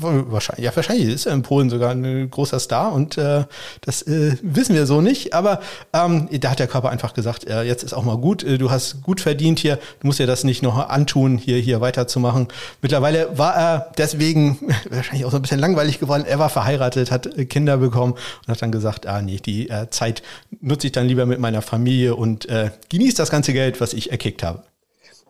[0.00, 3.44] Wahrscheinlich, ja, wahrscheinlich ist er in Polen sogar ein großer Star und äh,
[3.80, 5.32] das äh, wissen wir so nicht.
[5.32, 5.60] Aber
[5.92, 8.44] ähm, da hat der Körper einfach gesagt, äh, jetzt ist auch mal gut.
[8.44, 9.76] Äh, du hast gut verdient hier.
[10.00, 12.48] Du musst dir das nicht noch antun, hier hier weiterzumachen.
[12.82, 14.58] Mittlerweile war er deswegen
[14.96, 16.24] wahrscheinlich auch so ein bisschen langweilig geworden.
[16.26, 19.90] Er war verheiratet, hat äh, Kinder bekommen und hat dann gesagt, ah nee, die äh,
[19.90, 20.22] Zeit
[20.60, 24.10] nutze ich dann lieber mit meiner Familie und äh, genieße das ganze Geld, was ich
[24.10, 24.62] erkickt habe.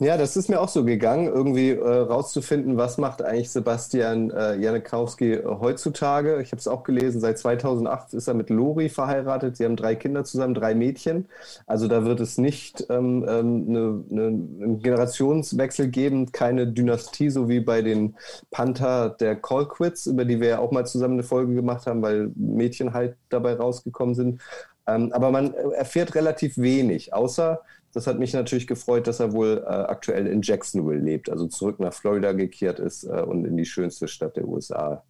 [0.01, 4.57] Ja, das ist mir auch so gegangen, irgendwie äh, rauszufinden, was macht eigentlich Sebastian äh,
[4.57, 6.43] Janikowski äh, heutzutage.
[6.43, 9.57] Ich habe es auch gelesen, seit 2008 ist er mit Lori verheiratet.
[9.57, 11.29] Sie haben drei Kinder zusammen, drei Mädchen.
[11.69, 17.49] Also da wird es nicht ähm, ähm, ne, ne, einen Generationswechsel geben, keine Dynastie, so
[17.49, 18.17] wie bei den
[18.51, 22.33] Panther der Colquits, über die wir ja auch mal zusammen eine Folge gemacht haben, weil
[22.35, 24.41] Mädchen halt dabei rausgekommen sind.
[24.89, 27.61] Ähm, aber man erfährt relativ wenig, außer
[27.95, 31.79] das hat mich natürlich gefreut, dass er wohl äh, aktuell in Jacksonville lebt, also zurück
[31.81, 35.05] nach Florida gekehrt ist äh, und in die schönste Stadt der USA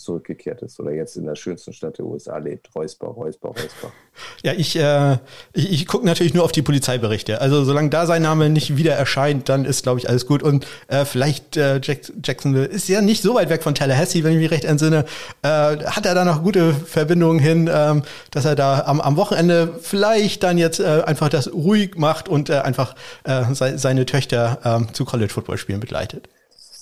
[0.00, 2.74] zurückgekehrt ist oder jetzt in der schönsten Stadt der USA lebt.
[2.74, 3.92] Reusbach, Reusbach, Reusbach.
[4.42, 5.18] Ja, ich, äh,
[5.54, 7.40] ich, ich gucke natürlich nur auf die Polizeiberichte.
[7.40, 10.42] Also solange da sein Name nicht wieder erscheint, dann ist, glaube ich, alles gut.
[10.42, 14.32] Und äh, vielleicht äh, Jack, Jacksonville ist ja nicht so weit weg von Tallahassee, wenn
[14.32, 15.04] ich mich recht entsinne.
[15.42, 19.78] Äh, hat er da noch gute Verbindungen hin, ähm, dass er da am, am Wochenende
[19.80, 24.58] vielleicht dann jetzt äh, einfach das ruhig macht und äh, einfach äh, seine Töchter
[24.88, 26.28] äh, zu College-Football-Spielen begleitet.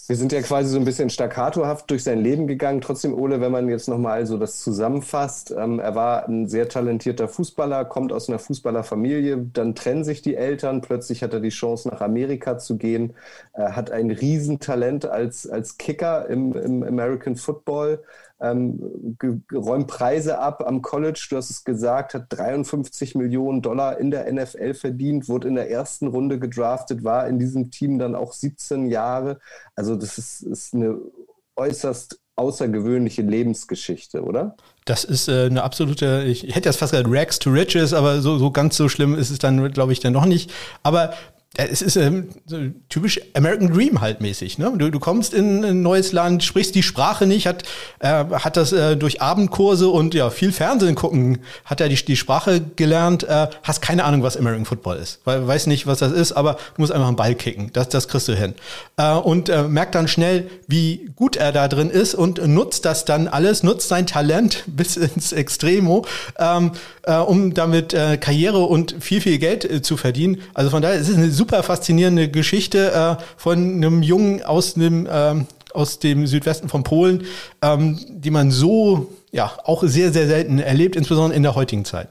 [0.09, 2.81] Wir sind ja quasi so ein bisschen staccatohaft durch sein Leben gegangen.
[2.81, 7.29] Trotzdem, Ole, wenn man jetzt nochmal so das zusammenfasst, ähm, er war ein sehr talentierter
[7.29, 11.91] Fußballer, kommt aus einer Fußballerfamilie, dann trennen sich die Eltern, plötzlich hat er die Chance,
[11.91, 13.13] nach Amerika zu gehen,
[13.53, 18.03] er hat ein Riesentalent als, als Kicker im, im American Football,
[18.41, 19.17] ähm,
[19.53, 24.33] räumt Preise ab am College, du hast es gesagt, hat 53 Millionen Dollar in der
[24.33, 28.87] NFL verdient, wurde in der ersten Runde gedraftet, war in diesem Team dann auch 17
[28.87, 29.41] Jahre.
[29.75, 30.99] Also das ist, ist eine
[31.57, 34.57] äußerst außergewöhnliche Lebensgeschichte, oder?
[34.85, 38.39] Das ist äh, eine absolute, ich hätte jetzt fast gesagt Rags to Riches, aber so,
[38.39, 40.53] so ganz so schlimm ist es dann, glaube ich, dann noch nicht.
[40.85, 41.13] Aber
[41.57, 42.29] es ist ähm,
[42.89, 44.59] typisch American Dream halt mäßig.
[44.59, 44.73] Ne?
[44.77, 47.65] Du, du kommst in ein neues Land, sprichst die Sprache nicht, hat,
[47.99, 52.17] äh, hat das äh, durch Abendkurse und ja viel Fernsehen gucken, hat er die, die
[52.17, 55.21] Sprache gelernt, äh, hast keine Ahnung, was American Football ist.
[55.25, 57.71] Weil, weiß nicht, was das ist, aber du musst einfach einen Ball kicken.
[57.73, 58.55] Das, das kriegst du hin.
[58.97, 63.05] Äh, und äh, merkt dann schnell, wie gut er da drin ist und nutzt das
[63.05, 66.05] dann alles, nutzt sein Talent bis ins Extremo,
[66.39, 70.43] ähm, äh, um damit äh, Karriere und viel, viel Geld äh, zu verdienen.
[70.55, 74.75] Also von daher es ist es eine super faszinierende Geschichte äh, von einem Jungen aus
[74.75, 77.25] dem, ähm, aus dem Südwesten von Polen,
[77.63, 82.09] ähm, die man so ja auch sehr, sehr selten erlebt, insbesondere in der heutigen Zeit.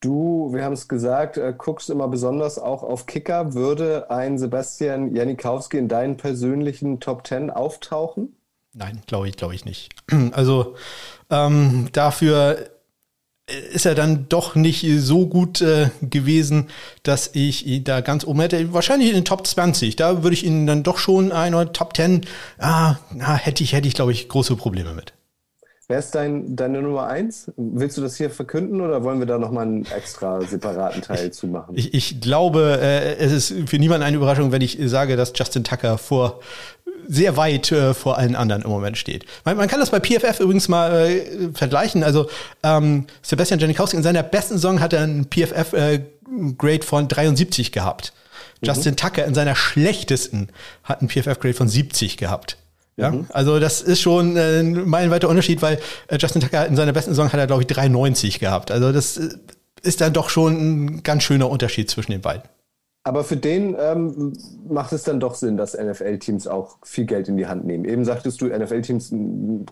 [0.00, 3.54] Du, wir haben es gesagt, äh, guckst immer besonders auch auf Kicker.
[3.54, 8.34] Würde ein Sebastian Janikowski in deinen persönlichen Top Ten auftauchen?
[8.72, 9.94] Nein, glaube ich, glaube ich nicht.
[10.32, 10.74] Also
[11.30, 12.71] ähm, dafür
[13.72, 16.68] ist er dann doch nicht so gut äh, gewesen,
[17.02, 18.72] dass ich ihn da ganz oben hätte.
[18.72, 19.96] Wahrscheinlich in den Top 20.
[19.96, 22.22] Da würde ich ihn dann doch schon ein oder Top 10.
[22.58, 25.12] Ah, na, hätte ich, hätte ich, glaube ich, große Probleme mit.
[25.92, 27.52] Wer ist dein, deine Nummer 1?
[27.58, 31.46] Willst du das hier verkünden oder wollen wir da nochmal einen extra separaten Teil zu
[31.46, 31.74] machen?
[31.76, 35.64] Ich, ich glaube, äh, es ist für niemanden eine Überraschung, wenn ich sage, dass Justin
[35.64, 36.40] Tucker vor
[37.06, 39.26] sehr weit äh, vor allen anderen im Moment steht.
[39.44, 42.04] Man, man kann das bei PFF übrigens mal äh, vergleichen.
[42.04, 42.26] Also
[42.62, 48.14] ähm, Sebastian Janikowski in seiner besten Saison hat er einen PFF-Grade äh, von 73 gehabt.
[48.62, 48.66] Mhm.
[48.66, 50.48] Justin Tucker in seiner schlechtesten
[50.84, 52.56] hat einen PFF-Grade von 70 gehabt.
[52.96, 53.26] Ja, mhm.
[53.30, 55.78] also das ist schon äh, ein meilenweiter Unterschied, weil
[56.08, 58.70] äh, Justin Tucker in seiner besten Saison hat er, glaube ich, 93 gehabt.
[58.70, 59.30] Also das äh,
[59.82, 62.42] ist dann doch schon ein ganz schöner Unterschied zwischen den beiden.
[63.04, 64.32] Aber für den ähm,
[64.68, 67.84] macht es dann doch Sinn, dass NFL-Teams auch viel Geld in die Hand nehmen.
[67.84, 69.12] Eben sagtest du, NFL-Teams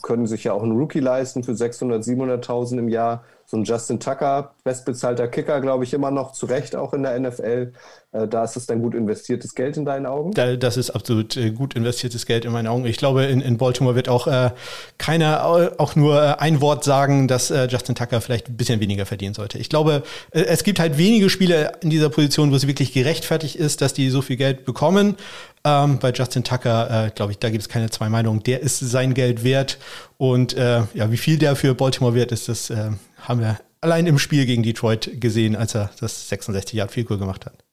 [0.02, 3.98] können sich ja auch einen Rookie leisten für 600, 700.000 im Jahr so ein Justin
[3.98, 7.72] Tucker, bestbezahlter Kicker, glaube ich, immer noch zu Recht auch in der NFL.
[8.12, 10.30] Äh, da ist es dann gut investiertes Geld in deinen Augen?
[10.32, 12.86] das ist absolut äh, gut investiertes Geld in meinen Augen.
[12.86, 14.50] Ich glaube, in, in Baltimore wird auch äh,
[14.98, 15.44] keiner
[15.78, 19.58] auch nur ein Wort sagen, dass Justin Tucker vielleicht ein bisschen weniger verdienen sollte.
[19.58, 23.80] Ich glaube, es gibt halt wenige Spiele in dieser Position, wo es wirklich gerechtfertigt ist,
[23.80, 25.16] dass die so viel Geld bekommen.
[25.62, 28.42] Ähm, bei Justin Tucker, äh, glaube ich, da gibt es keine zwei Meinungen.
[28.42, 29.78] Der ist sein Geld wert.
[30.16, 34.06] Und äh, ja, wie viel der für Baltimore wert ist, das äh, haben wir allein
[34.06, 37.64] im Spiel gegen Detroit gesehen, als er das 66 Yard Field Goal gemacht hat.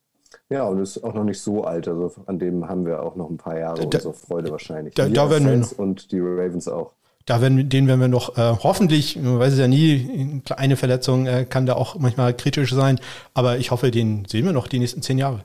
[0.50, 1.88] Ja, und ist auch noch nicht so alt.
[1.88, 4.94] Also an dem haben wir auch noch ein paar Jahre da, unsere Freude wahrscheinlich.
[4.94, 6.94] Da, da werden wir noch, und die Ravens auch.
[7.26, 11.28] Da werden, den werden wir noch äh, hoffentlich, man weiß es ja nie, eine Verletzung
[11.28, 13.02] äh, kann da auch manchmal kritisch sein,
[13.34, 15.44] aber ich hoffe, den sehen wir noch die nächsten zehn Jahre.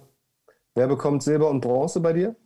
[0.76, 2.36] Wer bekommt Silber und Bronze bei dir?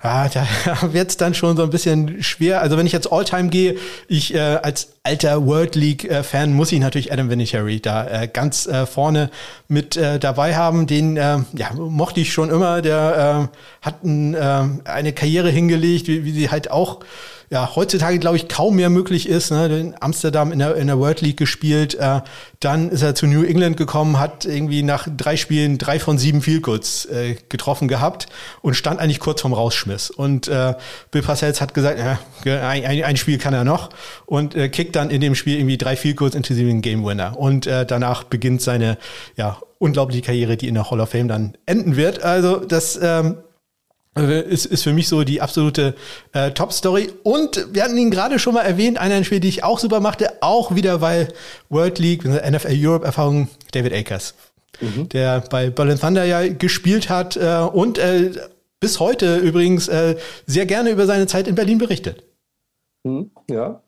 [0.00, 0.46] Ah, da
[0.92, 2.60] wird's dann schon so ein bisschen schwer.
[2.60, 6.78] Also wenn ich jetzt Alltime gehe, ich äh, als alter World League-Fan äh, muss ich
[6.78, 9.30] natürlich Adam Vinatieri da äh, ganz äh, vorne
[9.66, 10.86] mit äh, dabei haben.
[10.86, 12.80] Den äh, ja, mochte ich schon immer.
[12.80, 17.00] Der äh, hat ein, äh, eine Karriere hingelegt, wie, wie sie halt auch
[17.50, 19.50] ja, heutzutage, glaube ich, kaum mehr möglich ist.
[19.50, 19.66] Ne?
[19.66, 21.94] In Amsterdam in der, in der World League gespielt.
[21.94, 22.20] Äh,
[22.60, 26.42] dann ist er zu New England gekommen, hat irgendwie nach drei Spielen drei von sieben
[26.42, 28.26] Field Goals äh, getroffen gehabt
[28.60, 30.10] und stand eigentlich kurz vorm Rausschmiss.
[30.10, 30.74] Und äh,
[31.10, 31.98] Bill Parcells hat gesagt,
[32.44, 33.90] äh, ein, ein, Spiel kann er noch
[34.26, 37.38] und äh, kickt dann in dem Spiel irgendwie drei Field Goals inklusive den Game Winner.
[37.38, 38.98] Und äh, danach beginnt seine
[39.36, 42.22] ja, unglaubliche Karriere, die in der Hall of Fame dann enden wird.
[42.22, 43.47] Also das ähm, äh,
[44.24, 45.94] ist, ist für mich so die absolute
[46.32, 47.10] äh, Top-Story.
[47.22, 50.42] Und wir hatten ihn gerade schon mal erwähnt, einer Spiel, die ich auch super machte,
[50.42, 51.28] auch wieder, weil
[51.68, 54.34] World League, NFL Europe-Erfahrung, David Akers,
[54.80, 55.08] mhm.
[55.08, 58.32] der bei Berlin Thunder ja gespielt hat äh, und äh,
[58.80, 62.24] bis heute übrigens äh, sehr gerne über seine Zeit in Berlin berichtet.
[63.04, 63.82] Mhm, ja,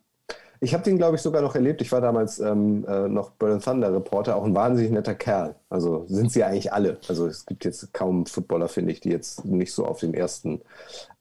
[0.63, 1.81] ich habe den, glaube ich, sogar noch erlebt.
[1.81, 5.55] Ich war damals ähm, äh, noch Berlin Thunder Reporter, auch ein wahnsinnig netter Kerl.
[5.71, 6.99] Also sind sie eigentlich alle.
[7.09, 10.61] Also es gibt jetzt kaum Footballer, finde ich, die jetzt nicht so auf den ersten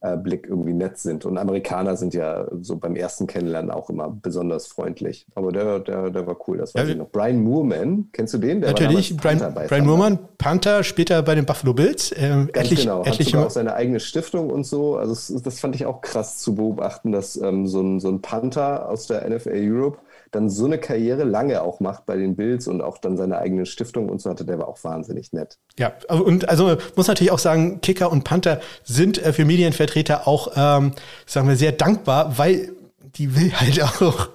[0.01, 1.25] äh, Blick irgendwie nett sind.
[1.25, 5.25] Und Amerikaner sind ja so beim ersten Kennenlernen auch immer besonders freundlich.
[5.35, 7.09] Aber der, der, der war cool, das war ja, noch.
[7.09, 8.61] Brian Moorman, kennst du den?
[8.61, 12.13] Der natürlich, Brian, Brian Moorman, Panther, später bei den Buffalo Bills.
[12.15, 14.95] Ähm, Ganz etlich, genau, etliche hat auch seine eigene Stiftung und so.
[14.95, 18.21] Also das, das fand ich auch krass zu beobachten, dass ähm, so, ein, so ein
[18.21, 19.97] Panther aus der NFL Europe
[20.31, 23.65] dann so eine Karriere lange auch macht bei den Bills und auch dann seine eigene
[23.65, 25.57] Stiftung und so hatte, der war auch wahnsinnig nett.
[25.77, 30.51] Ja, und also muss natürlich auch sagen, Kicker und Panther sind äh, für Medienvertreter auch,
[30.55, 30.93] ähm,
[31.25, 32.73] sagen wir, sehr dankbar, weil
[33.15, 34.29] die will halt auch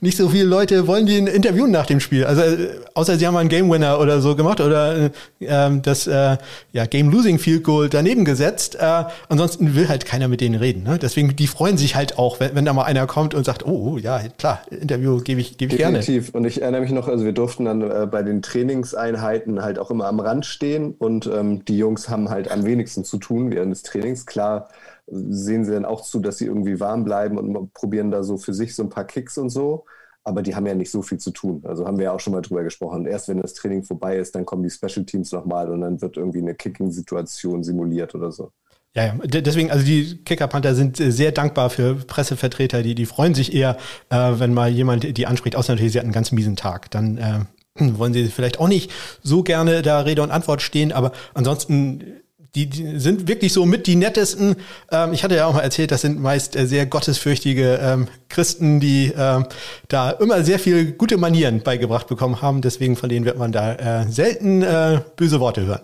[0.00, 2.24] nicht so viele Leute wollen die interviewen nach dem Spiel.
[2.24, 6.06] Also äh, außer sie haben mal einen Game Winner oder so gemacht oder äh, das
[6.06, 6.36] äh,
[6.72, 8.76] ja, Game Losing Field Goal daneben gesetzt.
[8.76, 10.82] Äh, ansonsten will halt keiner mit denen reden.
[10.82, 10.98] Ne?
[10.98, 13.98] Deswegen die freuen sich halt auch, wenn, wenn da mal einer kommt und sagt, oh
[13.98, 15.98] ja klar, Interview gebe ich gebe ich gerne.
[15.98, 16.34] Definitiv.
[16.34, 19.90] Und ich erinnere mich noch, also wir durften dann äh, bei den Trainingseinheiten halt auch
[19.90, 23.72] immer am Rand stehen und ähm, die Jungs haben halt am wenigsten zu tun während
[23.72, 24.26] des Trainings.
[24.26, 24.68] Klar
[25.10, 28.54] sehen sie dann auch zu, dass sie irgendwie warm bleiben und probieren da so für
[28.54, 29.84] sich so ein paar Kicks und so.
[30.22, 31.62] Aber die haben ja nicht so viel zu tun.
[31.64, 33.06] Also haben wir ja auch schon mal drüber gesprochen.
[33.06, 36.16] Erst wenn das Training vorbei ist, dann kommen die Special Teams nochmal und dann wird
[36.16, 38.52] irgendwie eine Kicking-Situation simuliert oder so.
[38.94, 43.54] Ja, ja, deswegen, also die Kicker-Panther sind sehr dankbar für Pressevertreter, die, die freuen sich
[43.54, 43.76] eher,
[44.08, 46.90] äh, wenn mal jemand die anspricht, außer natürlich, sie hat einen ganz miesen Tag.
[46.90, 47.38] Dann äh,
[47.78, 48.90] wollen sie vielleicht auch nicht
[49.22, 52.19] so gerne da Rede und Antwort stehen, aber ansonsten
[52.54, 54.56] die, die sind wirklich so mit die nettesten.
[54.90, 58.80] Ähm, ich hatte ja auch mal erzählt, das sind meist äh, sehr gottesfürchtige ähm, Christen,
[58.80, 59.46] die ähm,
[59.88, 62.60] da immer sehr viel gute Manieren beigebracht bekommen haben.
[62.60, 65.82] Deswegen von denen wird man da äh, selten äh, böse Worte hören.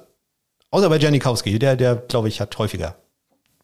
[0.71, 2.97] Außer bei Janikowski, der, der glaube ich, hat häufiger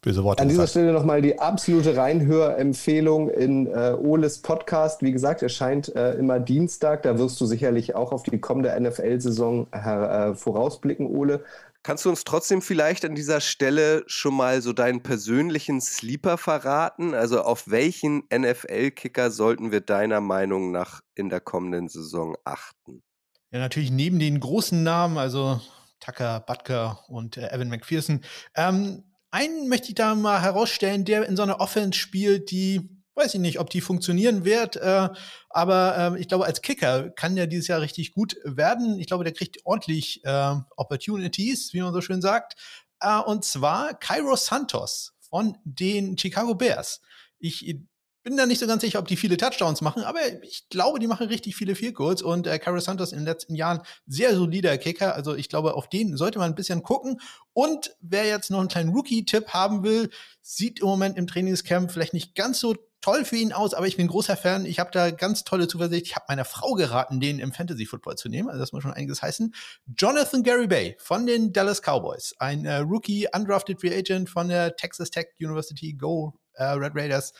[0.03, 0.43] böse Worte.
[0.43, 5.01] An dieser Stelle nochmal die absolute Reinhörempfehlung in äh, Oles Podcast.
[5.01, 7.03] Wie gesagt, erscheint äh, immer Dienstag.
[7.03, 11.41] Da wirst du sicherlich auch auf die kommende NFL-Saison äh, vorausblicken, Ole.
[11.83, 17.13] Kannst du uns trotzdem vielleicht an dieser Stelle schon mal so deinen persönlichen Sleeper verraten?
[17.13, 23.03] Also auf welchen NFL-Kicker sollten wir deiner Meinung nach in der kommenden Saison achten?
[23.51, 25.59] Ja, natürlich neben den großen Namen, also
[25.99, 28.21] Tucker, Butker und äh, Evan McPherson.
[28.55, 33.35] Ähm, einen möchte ich da mal herausstellen, der in so einer Offense spielt, die weiß
[33.35, 35.09] ich nicht, ob die funktionieren wird, äh,
[35.49, 38.99] aber äh, ich glaube, als Kicker kann der dieses Jahr richtig gut werden.
[38.99, 42.55] Ich glaube, der kriegt ordentlich äh, Opportunities, wie man so schön sagt.
[42.99, 47.01] Äh, und zwar Cairo Santos von den Chicago Bears.
[47.39, 47.77] Ich
[48.23, 51.07] bin da nicht so ganz sicher, ob die viele Touchdowns machen, aber ich glaube, die
[51.07, 54.77] machen richtig viele Field Goals und äh, Cairo Santos in den letzten Jahren sehr solider
[54.77, 55.13] Kicker.
[55.13, 57.19] Also ich glaube, auf den sollte man ein bisschen gucken.
[57.53, 60.09] Und wer jetzt noch einen kleinen Rookie-Tipp haben will,
[60.41, 63.97] sieht im Moment im Trainingscamp vielleicht nicht ganz so toll für ihn aus, aber ich
[63.97, 64.65] bin großer Fan.
[64.65, 66.05] Ich habe da ganz tolle Zuversicht.
[66.07, 68.47] Ich habe meiner Frau geraten, den im Fantasy Football zu nehmen.
[68.47, 69.53] Also das muss schon einiges heißen.
[69.97, 74.77] Jonathan Gary Bay von den Dallas Cowboys, ein äh, Rookie, undrafted Free Agent von der
[74.77, 77.33] Texas Tech University Go äh, Red Raiders.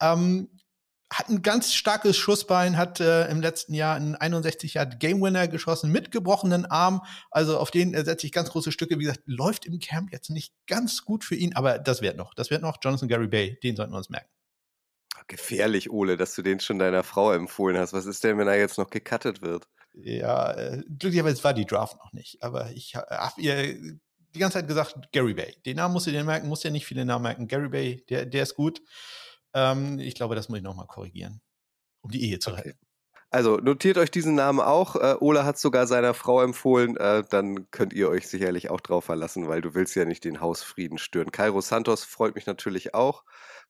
[0.00, 0.48] Ähm,
[1.12, 5.48] hat ein ganz starkes Schussbein, hat äh, im letzten Jahr einen 61 Yard Game Winner
[5.48, 7.02] geschossen mit gebrochenen Arm.
[7.32, 8.96] Also auf den äh, setze ich ganz große Stücke.
[8.98, 12.32] Wie gesagt, läuft im Camp jetzt nicht ganz gut für ihn, aber das wird noch.
[12.34, 12.78] Das wird noch.
[12.80, 14.28] Jonathan Gary Bay, den sollten wir uns merken.
[15.26, 17.92] Gefährlich, Ole, dass du den schon deiner Frau empfohlen hast.
[17.92, 19.68] Was ist denn, wenn er jetzt noch gecuttet wird?
[19.94, 22.42] Ja, äh, glücklicherweise war die Draft noch nicht.
[22.42, 23.98] Aber ich habe ihr
[24.34, 25.56] die ganze Zeit gesagt, Gary Bay.
[25.66, 27.48] Den Namen musst du dir merken, musst ja nicht viele Namen merken.
[27.48, 28.80] Gary Bay, der, der ist gut.
[29.54, 31.40] Ähm, ich glaube, das muss ich nochmal korrigieren,
[32.02, 32.78] um die Ehe zu retten.
[33.32, 34.96] Also notiert euch diesen Namen auch.
[34.96, 36.96] Äh, Ola hat sogar seiner Frau empfohlen.
[36.96, 40.40] Äh, dann könnt ihr euch sicherlich auch drauf verlassen, weil du willst ja nicht den
[40.40, 41.30] Hausfrieden stören.
[41.30, 43.22] Kairo Santos freut mich natürlich auch.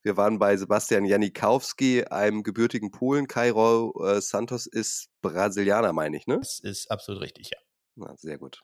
[0.02, 3.26] Wir waren bei Sebastian Janikowski, einem gebürtigen Polen.
[3.26, 6.38] Cairo äh, Santos ist Brasilianer, meine ich, ne?
[6.38, 7.58] Das ist absolut richtig, ja.
[7.96, 8.62] Na, sehr gut.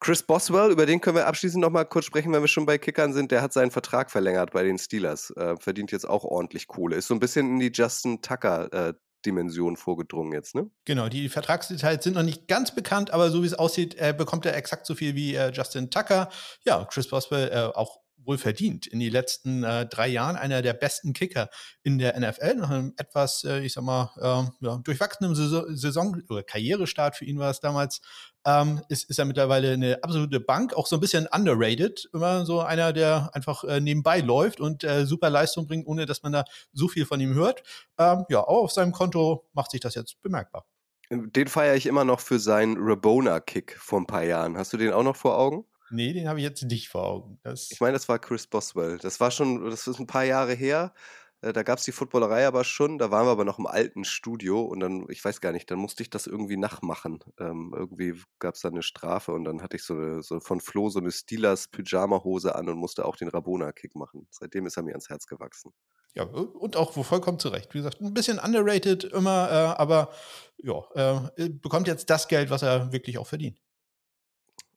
[0.00, 2.78] Chris Boswell, über den können wir abschließend noch mal kurz sprechen, wenn wir schon bei
[2.78, 3.30] Kickern sind.
[3.30, 6.96] Der hat seinen Vertrag verlängert bei den Steelers, äh, verdient jetzt auch ordentlich Kohle.
[6.96, 8.94] Ist so ein bisschen in die Justin Tucker äh,
[9.24, 10.68] Dimension vorgedrungen jetzt, ne?
[10.84, 14.46] Genau, die Vertragsdetails sind noch nicht ganz bekannt, aber so wie es aussieht, äh, bekommt
[14.46, 16.28] er exakt so viel wie äh, Justin Tucker.
[16.64, 18.86] Ja, Chris Boswell äh, auch wohl verdient.
[18.86, 21.48] In den letzten äh, drei Jahren einer der besten Kicker
[21.82, 22.54] in der NFL.
[22.56, 27.38] Nach einem etwas, äh, ich sag mal, äh, ja, durchwachsenen Saison, oder Karrierestart für ihn
[27.38, 28.00] war es damals,
[28.44, 32.08] ähm, ist, ist er mittlerweile eine absolute Bank, auch so ein bisschen underrated.
[32.12, 36.22] Immer so einer, der einfach äh, nebenbei läuft und äh, super Leistung bringt, ohne dass
[36.22, 37.62] man da so viel von ihm hört.
[37.98, 40.64] Ähm, ja, auch auf seinem Konto macht sich das jetzt bemerkbar.
[41.10, 44.56] Den feiere ich immer noch für seinen Rabona-Kick vor ein paar Jahren.
[44.56, 45.66] Hast du den auch noch vor Augen?
[45.92, 47.38] Nee, den habe ich jetzt nicht vor Augen.
[47.42, 48.98] Das ich meine, das war Chris Boswell.
[48.98, 50.94] Das war schon, das ist ein paar Jahre her.
[51.42, 52.98] Äh, da gab es die Footballerei aber schon.
[52.98, 55.78] Da waren wir aber noch im alten Studio und dann, ich weiß gar nicht, dann
[55.78, 57.20] musste ich das irgendwie nachmachen.
[57.38, 60.60] Ähm, irgendwie gab es da eine Strafe und dann hatte ich so, eine, so von
[60.60, 64.26] Flo so eine Steelers Pyjama-Hose an und musste auch den Rabona-Kick machen.
[64.30, 65.72] Seitdem ist er mir ans Herz gewachsen.
[66.14, 67.74] Ja, und auch vollkommen zurecht.
[67.74, 70.10] Wie gesagt, ein bisschen underrated immer, äh, aber
[70.58, 73.58] ja, äh, bekommt jetzt das Geld, was er wirklich auch verdient.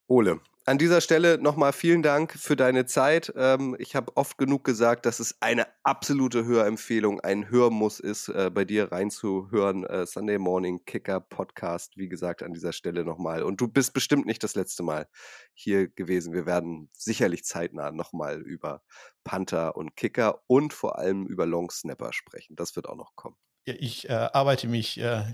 [0.08, 3.32] Ole, an dieser Stelle nochmal vielen Dank für deine Zeit.
[3.36, 8.50] Ähm, ich habe oft genug gesagt, dass es eine absolute Hörempfehlung, ein Hörmuss ist, äh,
[8.52, 9.86] bei dir reinzuhören.
[9.86, 13.44] Äh, Sunday Morning Kicker Podcast, wie gesagt, an dieser Stelle nochmal.
[13.44, 15.08] Und du bist bestimmt nicht das letzte Mal
[15.54, 16.34] hier gewesen.
[16.34, 18.82] Wir werden sicherlich zeitnah nochmal über
[19.24, 22.56] Panther und Kicker und vor allem über Long Snapper sprechen.
[22.56, 23.38] Das wird auch noch kommen.
[23.68, 25.26] Ja, ich äh, arbeite mich äh,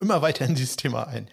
[0.00, 1.28] immer weiter in dieses Thema ein.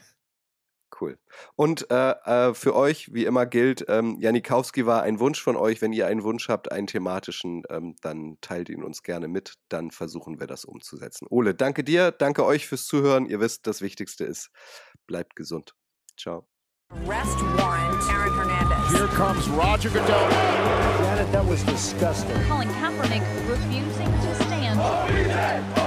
[1.00, 1.18] Cool.
[1.56, 5.82] Und äh, äh, für euch, wie immer gilt, ähm, Janikowski war ein Wunsch von euch.
[5.82, 9.56] Wenn ihr einen Wunsch habt, einen thematischen, ähm, dann teilt ihn uns gerne mit.
[9.68, 11.28] Dann versuchen wir das umzusetzen.
[11.30, 13.26] Ole, danke dir, danke euch fürs Zuhören.
[13.26, 14.52] Ihr wisst, das Wichtigste ist,
[15.06, 15.76] bleibt gesund.
[16.18, 16.48] Ciao.
[16.92, 18.98] Arrest warrant, Aaron Hernandez.
[18.98, 20.30] Here comes Roger Goodell.
[21.02, 22.38] Janet, that was disgusting.
[22.48, 24.80] Colin Kaepernick refusing to stand.
[25.10, 25.85] Greatest